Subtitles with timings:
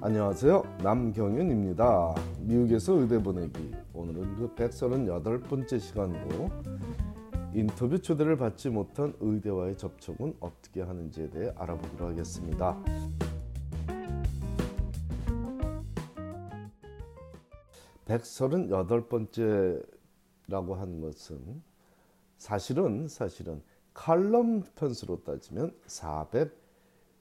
[0.00, 0.62] 안녕하세요.
[0.84, 2.14] 남경윤입니다.
[2.42, 3.74] 미국에서 의대 보내기.
[3.92, 6.50] 오늘은 그 138번째 시간으로
[7.52, 12.78] 인터뷰 초대를 받지 못한 의대와의 접촉은 어떻게 하는지에 대해 알아보기로 하겠습니다.
[18.04, 21.60] 백서른여덟 번째라고 하는 것은
[22.36, 23.60] 사실은 사실은
[23.92, 25.74] 칼럼 편수로 따지면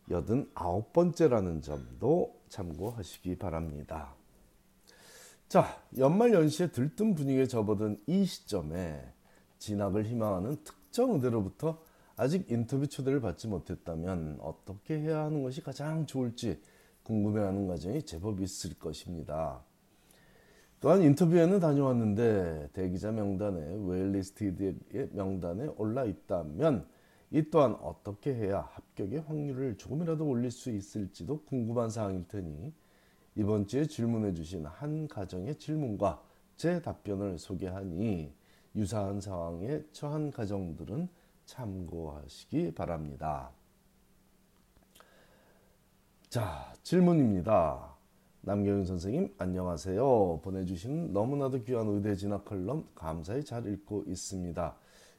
[0.09, 4.15] 489번째라는 점도 참고하시기 바랍니다.
[5.47, 9.01] 자, 연말 연시에 들뜬 분위기에 접어든 이 시점에
[9.59, 11.81] 진학을 희망하는 특정 의대로부터
[12.15, 16.61] 아직 인터뷰 초대를 받지 못했다면 어떻게 해야 하는 것이 가장 좋을지
[17.03, 19.63] 궁금해하는 과정이 제법 있을 것입니다.
[20.79, 24.75] 또한 인터뷰에는 다녀왔는데 대기자 명단에 웨일리스트의
[25.11, 26.85] 명단에 올라 있다면
[27.29, 32.73] 이 또한 어떻게 해야 합격의 확률을 조금이라도 올릴 수 있을지도 궁금한 사항일 테니
[33.35, 36.23] 이번 주에 질문해 주신 한 가정의 질문과
[36.55, 38.33] 제 답변을 소개하니
[38.75, 41.09] 유사한 상황에 처한 가정들은
[41.45, 43.51] 참고하시기 바랍니다.
[46.29, 47.95] 자, 질문입니다.
[48.41, 50.41] 남경윤 선생님 안녕하세요.
[50.41, 54.75] 보내주신 너무나도 귀한 의대 진학 컬럼 감사히 잘 읽고 있습니다.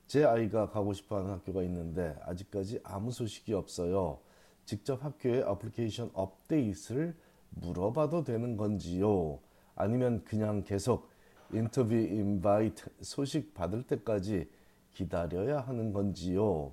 [0.09, 4.19] 제 아이가 가고 싶어하는 학교가 있는데 아직까지 아무 소식이 없어요.
[4.65, 7.15] 직접 학교에 application update를
[7.51, 9.39] 물어봐도 되는 건지요?
[9.75, 11.11] 아니면 그냥 계속
[11.53, 14.49] 인터뷰 invite 소식 받을 때까지
[14.93, 16.73] 기다려야 하는 건지요?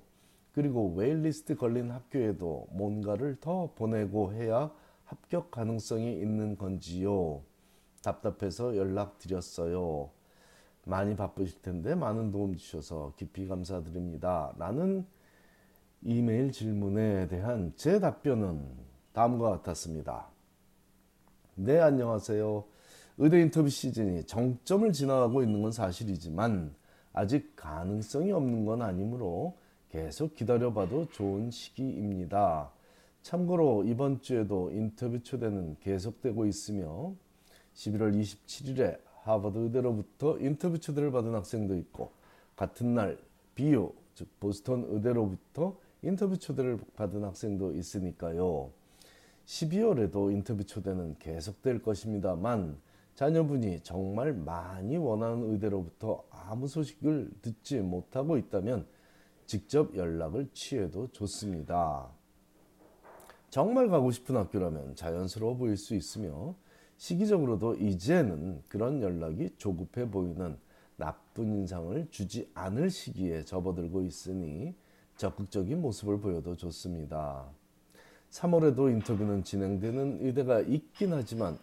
[0.52, 4.72] 그리고 waitlist 걸린 학교에도 뭔가를 더 보내고 해야
[5.04, 7.42] 합격 가능성이 있는 건지요?
[8.02, 10.10] 답답해서 연락드렸어요.
[10.86, 14.54] 많이 바쁘실 텐데 많은 도움 주셔서 깊이 감사드립니다.
[14.56, 15.04] 라는
[16.02, 18.64] 이메일 질문에 대한 제 답변은
[19.12, 20.28] 다음과 같았습니다.
[21.56, 22.64] 네, 안녕하세요.
[23.18, 26.72] 의대 인터뷰 시즌이 정점을 지나가고 있는 건 사실이지만
[27.12, 29.56] 아직 가능성이 없는 건 아니므로
[29.88, 32.70] 계속 기다려봐도 좋은 시기입니다.
[33.22, 37.12] 참고로 이번 주에도 인터뷰 초대는 계속되고 있으며
[37.74, 42.12] 11월 27일에 하버드 의대로부터 인터뷰 초대를 받은 학생도 있고
[42.54, 43.18] 같은 날
[43.56, 48.70] 비오 즉 보스턴 의대로부터 인터뷰 초대를 받은 학생도 있으니까요.
[49.46, 52.78] 12월에도 인터뷰 초대는 계속될 것입니다만
[53.16, 58.86] 자녀분이 정말 많이 원하는 의대로부터 아무 소식을 듣지 못하고 있다면
[59.46, 62.08] 직접 연락을 취해도 좋습니다.
[63.50, 66.54] 정말 가고 싶은 학교라면 자연스러워 보일 수 있으며
[66.96, 70.56] 시기적으로도 이제는 그런 연락이 조급해 보이는
[70.96, 74.74] 나쁜 인상을 주지 않을 시기에 접어들고 있으니
[75.16, 77.46] 적극적인 모습을 보여도 좋습니다.
[78.30, 81.58] 3월에도 인터뷰는 진행되는 의대가 있긴 하지만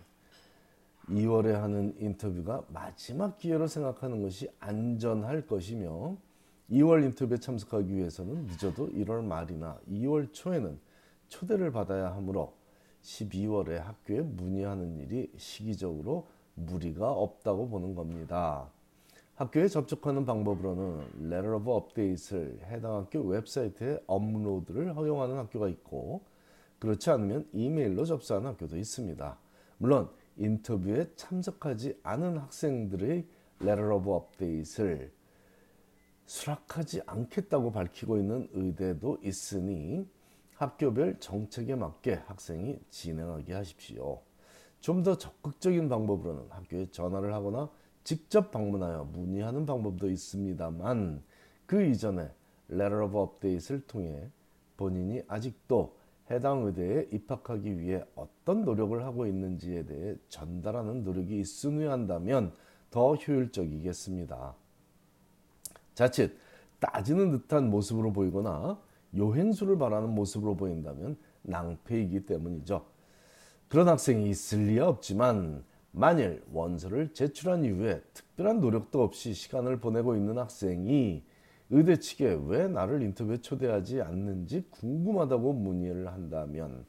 [1.10, 6.16] 2월에 하는 인터뷰가 마지막 기회로 생각하는 것이 안전할 것이며
[6.72, 10.80] 2월 인터뷰에 참석하기 위해서는 늦어도 1월 말이나 2월 초에는
[11.28, 12.54] 초대를 받아야 하므로
[13.04, 18.70] 12월에 학교에 문의하는 일이 시기적으로 무리가 없다고 보는 겁니다.
[19.36, 26.22] 학교에 접촉하는 방법으로는 Letter of Update을 해당 학교 웹사이트에 업로드를 허용하는 학교가 있고
[26.80, 29.38] 그렇지 않으면 이메일로 접수하는 학교도 있습니다.
[29.78, 33.26] 물론 인터뷰에 참석하지 않은 학생들의
[33.62, 35.12] Letter of Update을
[36.26, 40.08] 수락하지 않겠다고 밝히고 있는 의대도 있으니
[40.64, 44.22] 학교별 정책에 맞게 학생이 진행하게 하십시오.
[44.80, 47.70] 좀 더 적극적인 방법으로는 학교에 전화를 하거나
[48.04, 51.24] 직접 방문하여 문의하는 방법도 있습니다만
[51.66, 52.30] 그 이전에
[52.70, 54.30] Letter of Update을 통해
[54.76, 55.96] 본인이 아직도
[56.32, 62.54] 해당 의대에 입학하기 위해 어떤 노력을 하고 있는지에 대해 전달하는 노력이 있으려 한다면
[62.90, 64.56] 더 효율적이겠습니다.
[65.94, 66.38] 자칫
[66.80, 68.80] 따지는 듯한 모습으로 보이거나
[69.16, 72.86] 요행수를 바라는 모습으로 보인다면 낭패이기 때문이죠.
[73.68, 80.38] 그런 학생이 있을 리야 없지만 만일 원서를 제출한 이후에 특별한 노력도 없이 시간을 보내고 있는
[80.38, 81.24] 학생이
[81.70, 86.86] 의대 측에 왜 나를 인터뷰에 초대하지 않는지 궁금하다고 문의를 한다면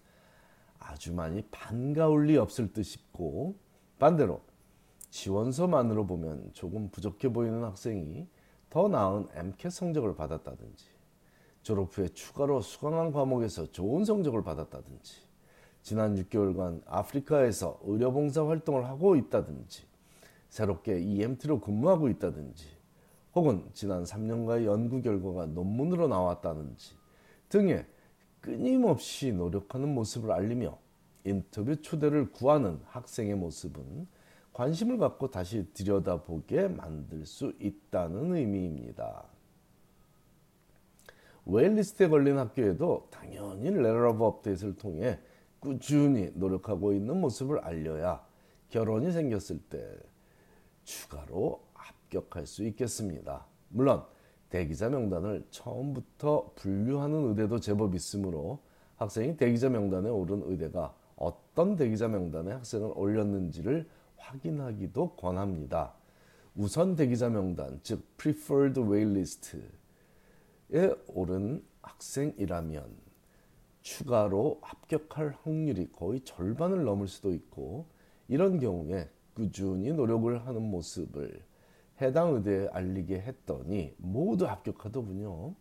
[0.78, 3.56] 아주 많이 반가울 리 없을 듯 싶고
[3.98, 4.42] 반대로
[5.10, 8.26] 지원서만으로 보면 조금 부족해 보이는 학생이
[8.68, 10.93] 더 나은 MCAT 성적을 받았다든지
[11.64, 15.14] 졸업 후에 추가로 수강한 과목에서 좋은 성적을 받았다든지
[15.82, 19.82] 지난 6개월간 아프리카에서 의료봉사 활동을 하고 있다든지
[20.50, 22.66] 새롭게 EMT로 근무하고 있다든지
[23.34, 26.96] 혹은 지난 3년간의 연구 결과가 논문으로 나왔다든지
[27.48, 27.86] 등의
[28.42, 30.78] 끊임없이 노력하는 모습을 알리며
[31.24, 34.06] 인터뷰 초대를 구하는 학생의 모습은
[34.52, 39.33] 관심을 갖고 다시 들여다보게 만들 수 있다는 의미입니다.
[41.46, 45.18] waitlist에 걸린 학교에도 당연히 letter of update를 통해
[45.60, 48.24] 꾸준히 노력하고 있는 모습을 알려야
[48.68, 49.98] 결원이 생겼을 때
[50.84, 53.46] 추가로 합격할 수 있겠습니다.
[53.68, 54.02] 물론
[54.50, 58.60] 대기자 명단을 처음부터 분류하는 의대도 제법 있으므로
[58.96, 65.94] 학생이 대기자 명단에 오른 의대가 어떤 대기자 명단에 학생을 올렸는지를 확인하기도 권합니다.
[66.54, 69.60] 우선 대기자 명단, 즉 preferred waitlist에
[71.08, 73.04] 오른 학생이라면
[73.82, 77.86] 추가로 합격할 확률이 거의 절반을 넘을 수도 있고
[78.28, 81.42] 이런 경우에 꾸준히 노력을 하는 모습을
[82.00, 85.54] 해당 의대에 알리게 했더니 모두 합격하더군요.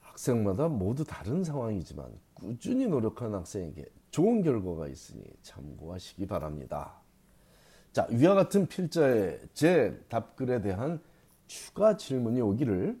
[0.00, 6.94] 학생마다 모두 다른 상황이지만 꾸준히 노력한 학생에게 좋은 결과가 있으니 참고하시기 바랍니다.
[7.92, 11.00] 자, 위와 같은 필자의 제 답글에 대한
[11.46, 12.98] 추가 질문이 오기를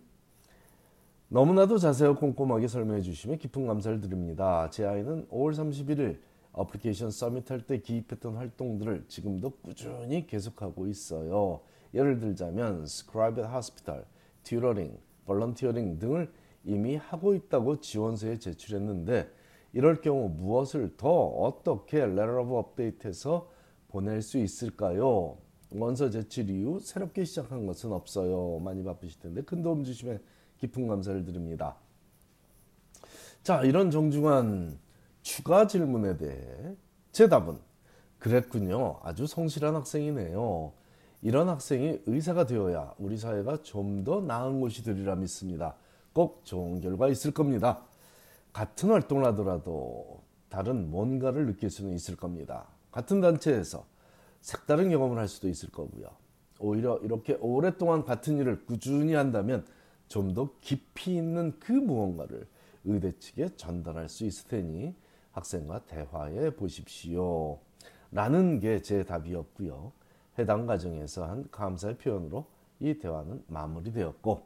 [1.28, 4.70] 너무나도 자세하고 꼼꼼하게 설명해 주시면 깊은 감사를 드립니다.
[4.70, 6.18] 제 아이는 5월 31일
[6.52, 11.60] application submit 할 때 기입했던 활동들을 지금도 꾸준히 계속하고 있어요.
[11.94, 14.04] 예를 들자면 scribe hospital,
[14.44, 16.30] tutoring, volunteering 등을
[16.64, 19.28] 이미 하고 있다고 지원서에 제출했는데
[19.72, 23.50] 이럴 경우 무엇을 더 어떻게 letter of update해서
[23.88, 25.36] 보낼 수 있을까요?
[25.70, 28.60] 원서 제출 이후 새롭게 시작한 것은 없어요.
[28.60, 30.20] 많이 바쁘실 텐데 큰 도움 주시면
[30.58, 31.76] 깊은 감사를 드립니다.
[33.42, 34.78] 자, 이런 정중한
[35.22, 36.74] 추가 질문에 대해
[37.12, 37.58] 제 답은
[38.18, 38.98] 그랬군요.
[39.02, 40.72] 아주 성실한 학생이네요.
[41.22, 45.74] 이런 학생이 의사가 되어야 우리 사회가 좀 더 나은 곳이 되리라 믿습니다.
[46.12, 47.82] 꼭 좋은 결과 있을 겁니다.
[48.52, 52.66] 같은 활동을 하더라도 다른 뭔가를 느낄 수는 있을 겁니다.
[52.90, 53.84] 같은 단체에서
[54.40, 56.08] 색다른 경험을 할 수도 있을 거고요.
[56.58, 59.66] 오히려 이렇게 오랫동안 같은 일을 꾸준히 한다면
[60.08, 62.46] 좀 더 깊이 있는 그 무언가를
[62.84, 64.94] 의대 측에 전달할 수 있을 테니
[65.32, 67.58] 학생과 대화해 보십시오.
[68.12, 69.92] 라는 게 제 답이었고요.
[70.38, 72.46] 해당 가정에서 한 감사의 표현으로
[72.80, 74.42] 이 대화는 마무리되었고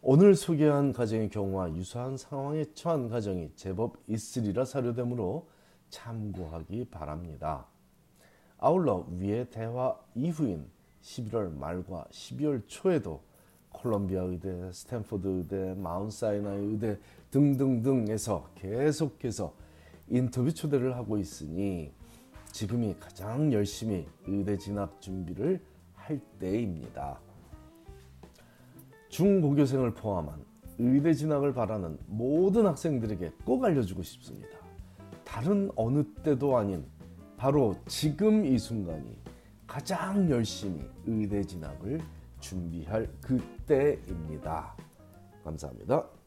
[0.00, 5.48] 오늘 소개한 가정의 경우와 유사한 상황에 처한 가정이 제법 있으리라 사료되므로
[5.90, 7.66] 참고하기 바랍니다.
[8.58, 10.70] 아울러 위의 대화 이후인
[11.02, 13.22] 11월 말과 12월 초에도
[13.78, 16.98] 콜롬비아 의대, 스탠포드 의대, Mount Sinai 의대
[17.30, 19.54] 등등등에서 계속해서
[20.08, 21.92] 인터뷰 초대를 하고 있으니
[22.50, 25.60] 지금이 가장 열심히 의대 진학 준비를
[25.94, 27.20] 할 때입니다.
[29.10, 30.44] 중고교생을 포함한
[30.78, 34.58] 의대 진학을 바라는 모든 학생들에게 꼭 알려주고 싶습니다.
[35.24, 36.84] 다른 어느 때도 아닌
[37.36, 39.16] 바로 지금 이 순간이
[39.66, 42.00] 가장 열심히 의대 진학을
[42.40, 44.76] 준비할 그때입니다.
[45.44, 46.17] 감사합니다.